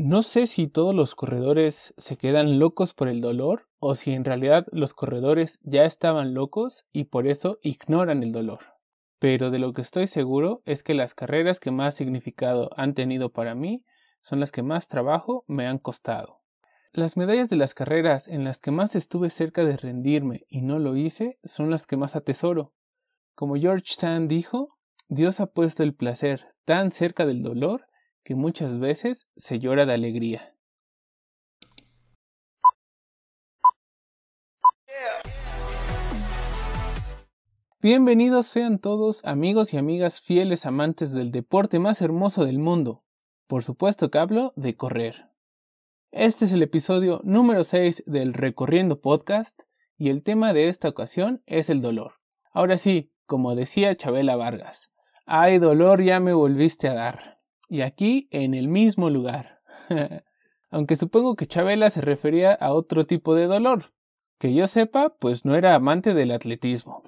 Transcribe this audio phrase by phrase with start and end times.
[0.00, 4.24] No sé si todos los corredores se quedan locos por el dolor o si en
[4.24, 8.60] realidad los corredores ya estaban locos y por eso ignoran el dolor.
[9.18, 13.32] Pero de lo que estoy seguro es que las carreras que más significado han tenido
[13.32, 13.84] para mí
[14.20, 16.42] son las que más trabajo me han costado.
[16.92, 20.78] Las medallas de las carreras en las que más estuve cerca de rendirme y no
[20.78, 22.72] lo hice son las que más atesoro.
[23.34, 24.78] Como George Sand dijo,
[25.08, 27.87] Dios ha puesto el placer tan cerca del dolor
[28.28, 30.54] que muchas veces se llora de alegría.
[37.80, 43.02] Bienvenidos sean todos amigos y amigas fieles amantes del deporte más hermoso del mundo.
[43.46, 45.30] Por supuesto que hablo de correr.
[46.12, 49.62] Este es el episodio número 6 del Recorriendo Podcast
[49.96, 52.20] y el tema de esta ocasión es el dolor.
[52.52, 54.90] Ahora sí, como decía Chabela Vargas,
[55.24, 57.37] ay dolor ya me volviste a dar
[57.68, 59.60] y aquí en el mismo lugar.
[60.70, 63.84] Aunque supongo que Chabela se refería a otro tipo de dolor.
[64.38, 67.02] Que yo sepa, pues no era amante del atletismo.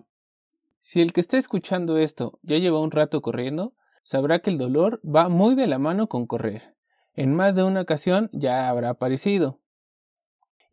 [0.81, 5.01] Si el que está escuchando esto ya lleva un rato corriendo, sabrá que el dolor
[5.05, 6.75] va muy de la mano con correr.
[7.15, 9.61] En más de una ocasión ya habrá aparecido.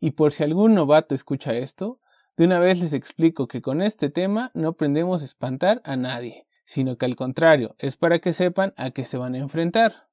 [0.00, 2.00] Y por si algún novato escucha esto,
[2.36, 6.47] de una vez les explico que con este tema no aprendemos a espantar a nadie
[6.68, 10.10] sino que al contrario, es para que sepan a qué se van a enfrentar.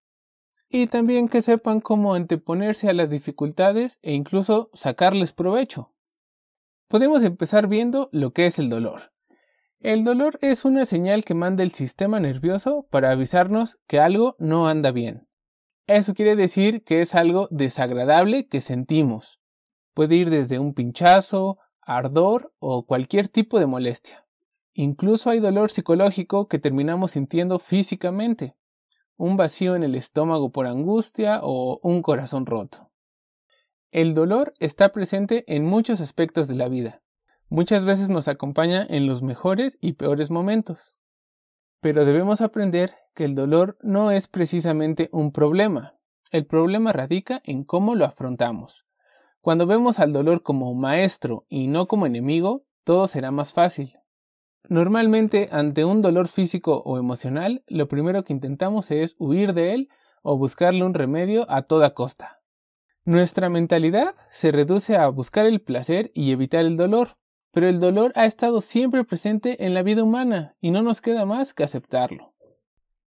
[0.69, 5.93] Y también que sepan cómo anteponerse a las dificultades e incluso sacarles provecho.
[6.87, 9.11] Podemos empezar viendo lo que es el dolor.
[9.81, 14.69] El dolor es una señal que manda el sistema nervioso para avisarnos que algo no
[14.69, 15.27] anda bien.
[15.87, 19.41] Eso quiere decir que es algo desagradable que sentimos.
[19.93, 24.24] Puede ir desde un pinchazo, ardor o cualquier tipo de molestia.
[24.77, 28.57] Incluso hay dolor psicológico que terminamos sintiendo físicamente,
[29.15, 32.91] un vacío en el estómago por angustia o un corazón roto.
[33.91, 37.01] El dolor está presente en muchos aspectos de la vida.
[37.47, 40.97] Muchas veces nos acompaña en los mejores y peores momentos.
[41.79, 45.95] Pero debemos aprender que el dolor no es precisamente un problema.
[46.31, 48.85] El problema radica en cómo lo afrontamos.
[49.39, 53.97] Cuando vemos al dolor como maestro y no como enemigo, todo será más fácil.
[54.69, 59.89] Normalmente, ante un dolor físico o emocional, lo primero que intentamos es huir de él
[60.23, 62.41] o buscarle un remedio a toda costa.
[63.03, 67.17] Nuestra mentalidad se reduce a buscar el placer y evitar el dolor,
[67.51, 71.25] pero el dolor ha estado siempre presente en la vida humana y no nos queda
[71.25, 72.33] más que aceptarlo.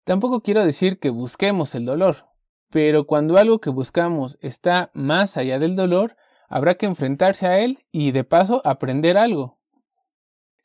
[0.03, 2.27] Tampoco quiero decir que busquemos el dolor,
[2.69, 6.17] pero cuando algo que buscamos está más allá del dolor,
[6.49, 9.59] habrá que enfrentarse a él y de paso aprender algo.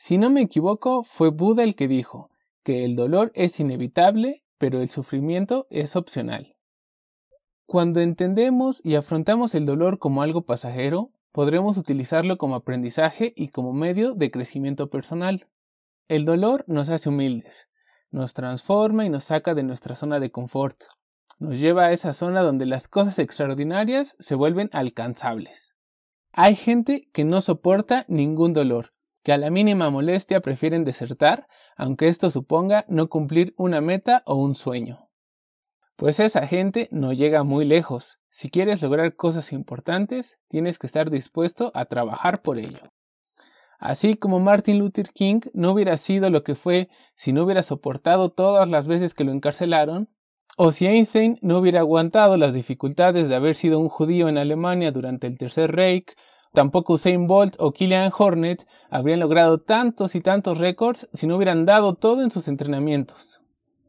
[0.00, 2.30] Si no me equivoco, fue Buda el que dijo
[2.62, 6.56] que el dolor es inevitable, pero el sufrimiento es opcional.
[7.66, 13.74] Cuando entendemos y afrontamos el dolor como algo pasajero, podremos utilizarlo como aprendizaje y como
[13.74, 15.48] medio de crecimiento personal.
[16.08, 17.68] El dolor nos hace humildes,
[18.10, 20.84] nos transforma y nos saca de nuestra zona de confort,
[21.38, 25.74] nos lleva a esa zona donde las cosas extraordinarias se vuelven alcanzables.
[26.32, 32.08] Hay gente que no soporta ningún dolor que a la mínima molestia prefieren desertar, aunque
[32.08, 35.08] esto suponga no cumplir una meta o un sueño.
[35.96, 38.18] Pues esa gente no llega muy lejos.
[38.30, 42.80] Si quieres lograr cosas importantes, tienes que estar dispuesto a trabajar por ello.
[43.78, 48.30] Así como Martin Luther King no hubiera sido lo que fue si no hubiera soportado
[48.30, 50.08] todas las veces que lo encarcelaron,
[50.56, 54.92] o si Einstein no hubiera aguantado las dificultades de haber sido un judío en Alemania
[54.92, 56.14] durante el Tercer Reich,
[56.52, 61.64] Tampoco Usain Bolt o Killian Hornet habrían logrado tantos y tantos récords si no hubieran
[61.64, 63.40] dado todo en sus entrenamientos.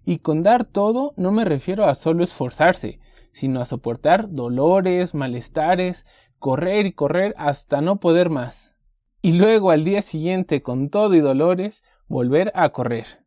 [0.03, 2.99] Y con dar todo no me refiero a solo esforzarse,
[3.31, 6.05] sino a soportar dolores, malestares,
[6.37, 8.75] correr y correr hasta no poder más.
[9.21, 13.25] Y luego al día siguiente, con todo y dolores, volver a correr.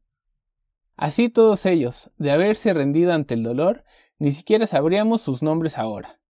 [0.97, 3.85] Así todos ellos, de haberse rendido ante el dolor,
[4.19, 6.21] ni siquiera sabríamos sus nombres ahora.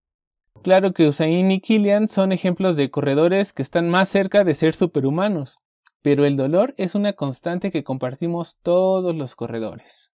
[0.62, 4.74] Claro que Usain y Killian son ejemplos de corredores que están más cerca de ser
[4.74, 5.58] superhumanos,
[6.00, 10.10] pero el dolor es una constante que compartimos todos los corredores.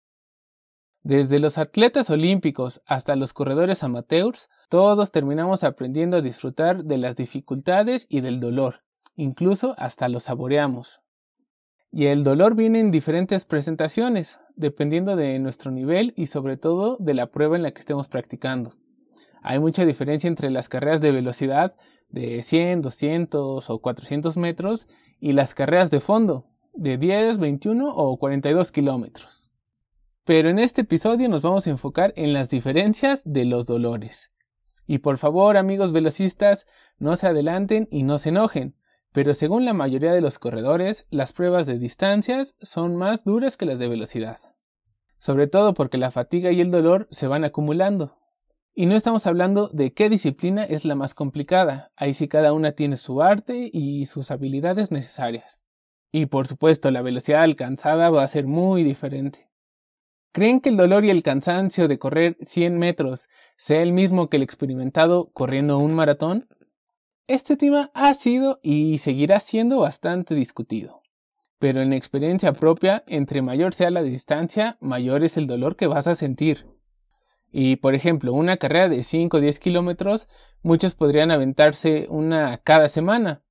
[1.01, 7.15] Desde los atletas olímpicos hasta los corredores amateurs, todos terminamos aprendiendo a disfrutar de las
[7.15, 8.83] dificultades y del dolor,
[9.15, 10.99] incluso hasta lo saboreamos.
[11.91, 17.13] Y el dolor viene en diferentes presentaciones, dependiendo de nuestro nivel y sobre todo de
[17.13, 18.71] la prueba en la que estemos practicando.
[19.41, 21.75] Hay mucha diferencia entre las carreras de velocidad
[22.09, 24.87] de 100, 200 o 400 metros
[25.19, 29.49] y las carreras de fondo de 10, 21 o 42 kilómetros.
[30.23, 34.31] Pero en este episodio nos vamos a enfocar en las diferencias de los dolores.
[34.85, 38.75] Y por favor, amigos velocistas, no se adelanten y no se enojen,
[39.11, 43.65] pero según la mayoría de los corredores, las pruebas de distancias son más duras que
[43.65, 44.37] las de velocidad.
[45.17, 48.18] Sobre todo porque la fatiga y el dolor se van acumulando.
[48.79, 52.71] Y no estamos hablando de qué disciplina es la más complicada, ahí sí cada una
[52.71, 55.65] tiene su arte y sus habilidades necesarias.
[56.13, 59.49] Y por supuesto la velocidad alcanzada va a ser muy diferente.
[60.31, 63.27] ¿Creen que el dolor y el cansancio de correr 100 metros
[63.57, 66.47] sea el mismo que el experimentado corriendo un maratón?
[67.27, 71.01] Este tema ha sido y seguirá siendo bastante discutido.
[71.57, 76.07] Pero en experiencia propia, entre mayor sea la distancia, mayor es el dolor que vas
[76.07, 76.78] a sentir.
[77.51, 80.27] Y por ejemplo, una carrera de 5 o 10 kilómetros,
[80.61, 83.41] muchos podrían aventarse una cada semana.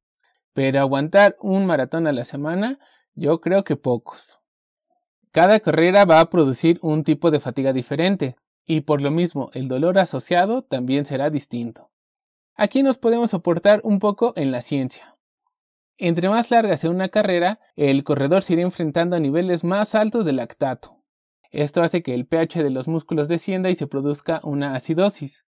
[0.53, 2.79] Pero aguantar un maratón a la semana,
[3.15, 4.39] yo creo que pocos.
[5.33, 8.37] Cada carrera va a producir un tipo de fatiga diferente,
[8.67, 11.91] y por lo mismo el dolor asociado también será distinto.
[12.55, 15.17] Aquí nos podemos soportar un poco en la ciencia.
[15.97, 20.25] Entre más larga sea una carrera, el corredor se irá enfrentando a niveles más altos
[20.25, 20.98] de lactato.
[21.51, 25.47] Esto hace que el pH de los músculos descienda y se produzca una acidosis.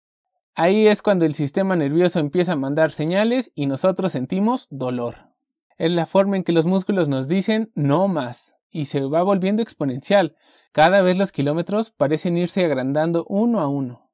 [0.55, 5.29] Ahí es cuando el sistema nervioso empieza a mandar señales y nosotros sentimos dolor.
[5.77, 9.61] Es la forma en que los músculos nos dicen no más y se va volviendo
[9.61, 10.35] exponencial.
[10.71, 14.11] Cada vez los kilómetros parecen irse agrandando uno a uno.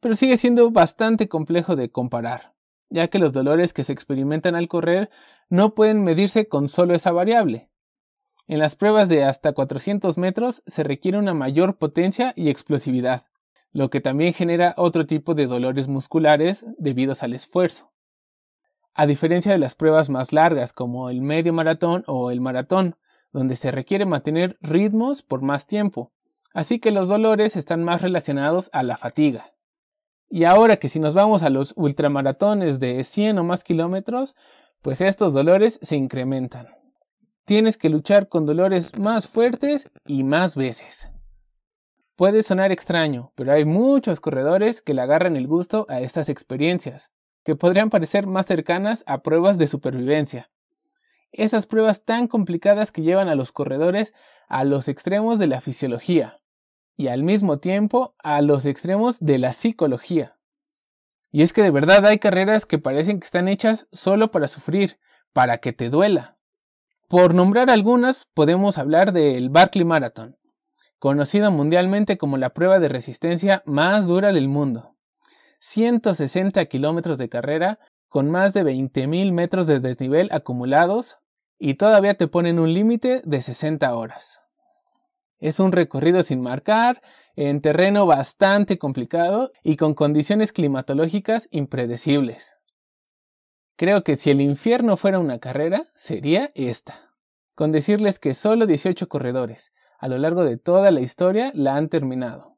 [0.00, 2.54] Pero sigue siendo bastante complejo de comparar,
[2.90, 5.10] ya que los dolores que se experimentan al correr
[5.48, 7.70] no pueden medirse con solo esa variable.
[8.48, 13.24] En las pruebas de hasta 400 metros se requiere una mayor potencia y explosividad,
[13.72, 17.90] lo que también genera otro tipo de dolores musculares debidos al esfuerzo.
[18.94, 22.96] A diferencia de las pruebas más largas como el medio maratón o el maratón,
[23.32, 26.12] donde se requiere mantener ritmos por más tiempo,
[26.54, 29.52] así que los dolores están más relacionados a la fatiga.
[30.30, 34.36] Y ahora que si nos vamos a los ultramaratones de 100 o más kilómetros,
[34.82, 36.75] pues estos dolores se incrementan.
[37.46, 41.08] Tienes que luchar con dolores más fuertes y más veces.
[42.16, 47.12] Puede sonar extraño, pero hay muchos corredores que le agarran el gusto a estas experiencias,
[47.44, 50.50] que podrían parecer más cercanas a pruebas de supervivencia,
[51.30, 54.12] esas pruebas tan complicadas que llevan a los corredores
[54.48, 56.34] a los extremos de la fisiología
[56.96, 60.36] y al mismo tiempo a los extremos de la psicología.
[61.30, 64.98] Y es que de verdad hay carreras que parecen que están hechas solo para sufrir,
[65.32, 66.35] para que te duela.
[67.08, 70.36] Por nombrar algunas, podemos hablar del Barclay Marathon,
[70.98, 74.96] conocido mundialmente como la prueba de resistencia más dura del mundo.
[75.60, 81.18] 160 kilómetros de carrera con más de 20.000 metros de desnivel acumulados
[81.60, 84.40] y todavía te ponen un límite de 60 horas.
[85.38, 87.02] Es un recorrido sin marcar,
[87.36, 92.55] en terreno bastante complicado y con condiciones climatológicas impredecibles.
[93.76, 97.12] Creo que si el infierno fuera una carrera, sería esta.
[97.54, 101.88] Con decirles que solo 18 corredores, a lo largo de toda la historia, la han
[101.88, 102.56] terminado.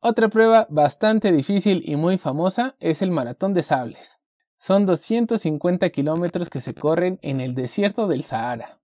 [0.00, 4.20] Otra prueba bastante difícil y muy famosa es el Maratón de Sables.
[4.56, 8.80] Son 250 kilómetros que se corren en el desierto del Sahara.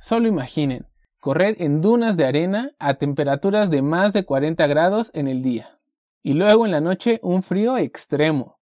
[0.00, 0.86] Solo imaginen,
[1.20, 5.78] correr en dunas de arena a temperaturas de más de 40 grados en el día.
[6.22, 8.55] Y luego en la noche un frío extremo.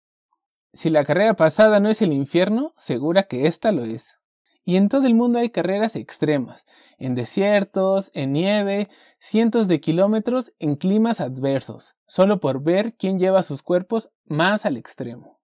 [0.75, 4.19] Si la carrera pasada no es el infierno, segura que esta lo es.
[4.65, 6.67] Y en todo el mundo hay carreras extremas,
[6.99, 8.89] en desiertos, en nieve,
[9.21, 14.77] cientos de kilómetros en climas adversos, solo por ver quién lleva sus cuerpos más al
[14.77, 15.41] extremo.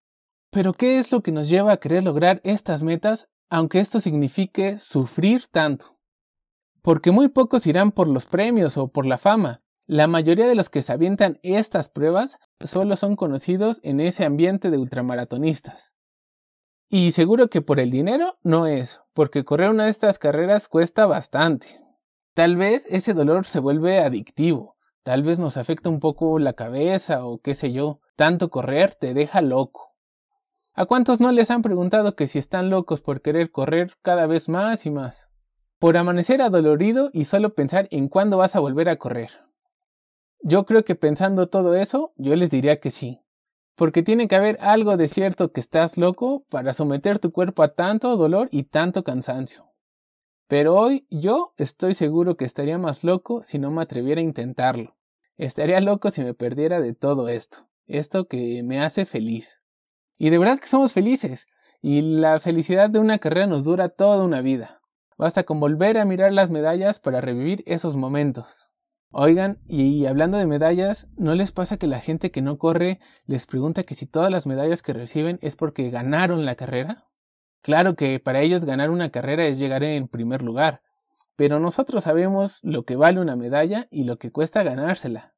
[0.51, 4.79] Pero ¿qué es lo que nos lleva a querer lograr estas metas, aunque esto signifique
[4.79, 5.97] sufrir tanto?
[6.83, 9.63] Porque muy pocos irán por los premios o por la fama.
[9.93, 14.71] La mayoría de los que se avientan estas pruebas solo son conocidos en ese ambiente
[14.71, 15.97] de ultramaratonistas.
[16.89, 21.07] Y seguro que por el dinero no es, porque correr una de estas carreras cuesta
[21.07, 21.81] bastante.
[22.35, 27.25] Tal vez ese dolor se vuelve adictivo, tal vez nos afecta un poco la cabeza
[27.25, 29.97] o qué sé yo, tanto correr te deja loco.
[30.73, 34.49] ¿A cuántos no les han preguntado que si están locos por querer correr cada vez
[34.49, 35.31] más y más?
[35.81, 39.50] Por amanecer adolorido y solo pensar en cuándo vas a volver a correr.
[40.43, 43.21] Yo creo que pensando todo eso, yo les diría que sí.
[43.75, 47.75] Porque tiene que haber algo de cierto que estás loco para someter tu cuerpo a
[47.75, 49.67] tanto dolor y tanto cansancio.
[50.49, 54.97] Pero hoy yo estoy seguro que estaría más loco si no me atreviera a intentarlo.
[55.37, 59.63] Estaría loco si me perdiera de todo esto, esto que me hace feliz.
[60.19, 61.47] Y de verdad que somos felices.
[61.83, 64.81] Y la felicidad de una carrera nos dura toda una vida.
[65.17, 68.70] Basta con volver a mirar las medallas para revivir esos momentos.
[69.13, 73.47] Oigan, y hablando de medallas, ¿no les pasa que la gente que no corre les
[73.47, 77.09] pregunta que si todas las medallas que reciben es porque ganaron la carrera?
[77.61, 80.83] Claro que para ellos ganar una carrera es llegar en primer lugar,
[81.35, 85.35] pero nosotros sabemos lo que vale una medalla y lo que cuesta ganársela.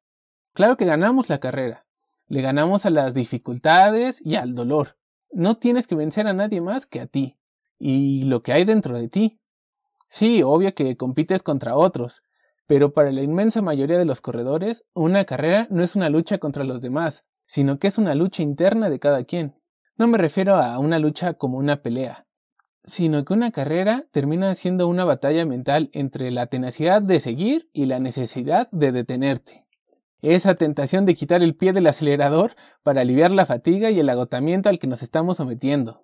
[0.53, 1.87] Claro que ganamos la carrera,
[2.27, 4.99] le ganamos a las dificultades y al dolor.
[5.31, 7.39] No tienes que vencer a nadie más que a ti
[7.79, 9.41] y lo que hay dentro de ti.
[10.09, 12.23] Sí, obvio que compites contra otros,
[12.67, 16.63] pero para la inmensa mayoría de los corredores, una carrera no es una lucha contra
[16.63, 19.55] los demás, sino que es una lucha interna de cada quien.
[19.97, 22.25] No me refiero a una lucha como una pelea,
[22.83, 27.85] sino que una carrera termina siendo una batalla mental entre la tenacidad de seguir y
[27.85, 29.65] la necesidad de detenerte.
[30.21, 34.69] Esa tentación de quitar el pie del acelerador para aliviar la fatiga y el agotamiento
[34.69, 36.01] al que nos estamos sometiendo.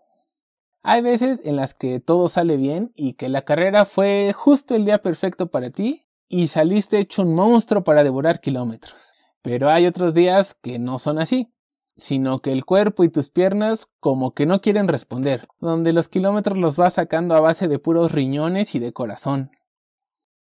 [0.81, 4.85] Hay veces en las que todo sale bien y que la carrera fue justo el
[4.85, 9.13] día perfecto para ti y saliste hecho un monstruo para devorar kilómetros.
[9.41, 11.51] Pero hay otros días que no son así,
[11.98, 16.57] sino que el cuerpo y tus piernas como que no quieren responder, donde los kilómetros
[16.57, 19.51] los vas sacando a base de puros riñones y de corazón.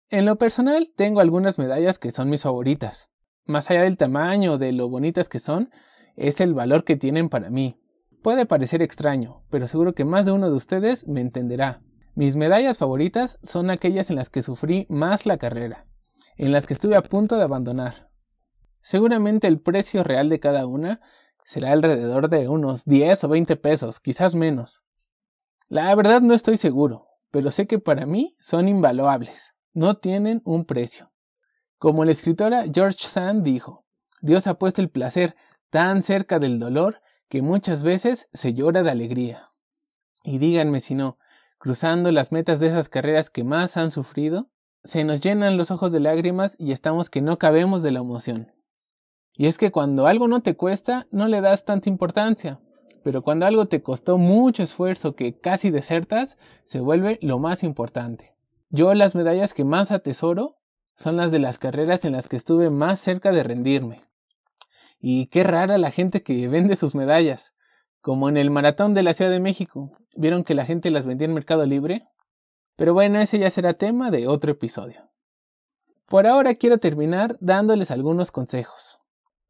[0.10, 3.10] En lo personal tengo algunas medallas que son mis favoritas.
[3.46, 5.70] Más allá del tamaño, de lo bonitas que son,
[6.16, 7.78] es el valor que tienen para mí.
[8.22, 11.82] Puede parecer extraño, pero seguro que más de uno de ustedes me entenderá.
[12.16, 15.88] Mis medallas favoritas son aquellas en las que sufrí más la carrera,
[16.38, 18.12] en las que estuve a punto de abandonar.
[18.82, 21.02] Seguramente el precio real de cada una
[21.44, 24.84] será alrededor de unos 10 o 20 pesos, quizás menos.
[25.70, 30.66] La verdad no estoy seguro, pero sé que para mí son invaluables, no tienen un
[30.66, 31.12] precio.
[31.80, 33.86] Como la escritora George Sand dijo,
[34.22, 35.36] Dios ha puesto el placer
[35.72, 39.50] tan cerca del dolor que muchas veces se llora de alegría.
[40.24, 41.18] Y díganme si no,
[41.64, 44.50] cruzando las metas de esas carreras que más han sufrido,
[44.84, 48.52] se nos llenan los ojos de lágrimas y estamos que no cabemos de la emoción.
[49.32, 52.60] Y es que cuando algo no te cuesta, no le das tanta importancia,
[53.02, 58.36] pero cuando algo te costó mucho esfuerzo que casi desertas, se vuelve lo más importante.
[58.70, 60.58] Yo las medallas que más atesoro
[60.98, 64.02] son las de las carreras en las que estuve más cerca de rendirme.
[65.00, 67.54] Y qué rara la gente que vende sus medallas.
[68.04, 69.90] Como en el maratón de la Ciudad de México.
[70.18, 72.06] ¿Vieron que la gente las vendía en Mercado Libre?
[72.76, 75.10] Pero bueno, ese ya será tema de otro episodio.
[76.08, 79.00] Por ahora quiero terminar dándoles algunos consejos,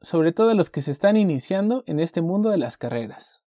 [0.02, 3.44] sobre todo los que se están iniciando en este mundo de las carreras.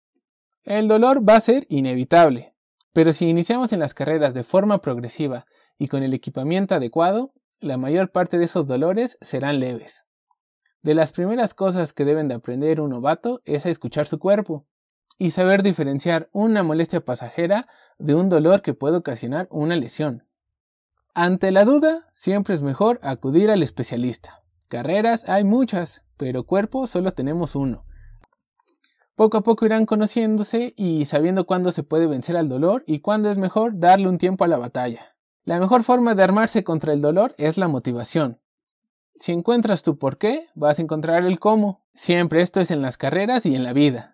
[0.64, 2.56] El dolor va a ser inevitable,
[2.94, 5.46] pero si iniciamos en las carreras de forma progresiva
[5.78, 10.06] y con el equipamiento adecuado, la mayor parte de esos dolores serán leves.
[10.82, 14.66] De las primeras cosas que deben de aprender un novato es a escuchar su cuerpo
[15.18, 17.68] y saber diferenciar una molestia pasajera
[17.98, 20.24] de un dolor que puede ocasionar una lesión.
[21.14, 24.44] Ante la duda, siempre es mejor acudir al especialista.
[24.68, 27.86] Carreras hay muchas, pero cuerpo solo tenemos uno.
[29.16, 33.30] Poco a poco irán conociéndose y sabiendo cuándo se puede vencer al dolor y cuándo
[33.30, 35.16] es mejor darle un tiempo a la batalla.
[35.46, 38.40] La mejor forma de armarse contra el dolor es la motivación.
[39.20, 41.84] Si encuentras tu por qué, vas a encontrar el cómo.
[41.94, 44.13] Siempre esto es en las carreras y en la vida.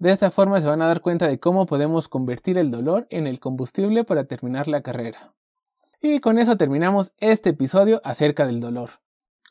[0.00, 3.26] De esta forma se van a dar cuenta de cómo podemos convertir el dolor en
[3.26, 5.34] el combustible para terminar la carrera.
[6.00, 8.88] Y con eso terminamos este episodio acerca del dolor.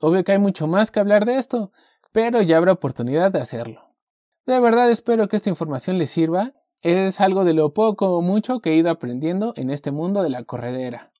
[0.02, 1.72] Obvio que hay mucho más que hablar de esto,
[2.12, 3.94] pero ya habrá oportunidad de hacerlo.
[4.48, 6.54] De verdad espero que esta información les sirva.
[6.82, 10.32] Es algo de lo poco o mucho que he ido aprendiendo en este mundo de
[10.32, 11.12] la corredera.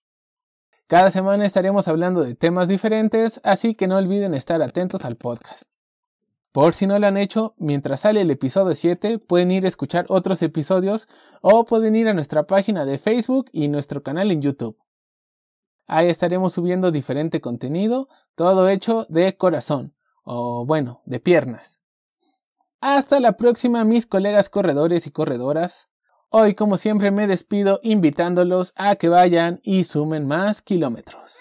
[0.88, 5.79] Cada semana estaremos hablando de temas diferentes, así que no olviden estar atentos al podcast.
[6.52, 10.06] Por si no lo han hecho, mientras sale el episodio 7, pueden ir a escuchar
[10.10, 11.08] otros episodios
[11.42, 14.78] o pueden ir a nuestra página de Facebook y nuestro canal en YouTube.
[15.86, 21.82] Ahí estaremos subiendo diferente contenido, todo hecho de corazón, o bueno, de piernas.
[22.82, 25.90] Hasta la próxima mis colegas corredores y corredoras.
[26.30, 31.38] Hoy, como siempre, me despido invitándolos a que vayan y sumen más kilómetros.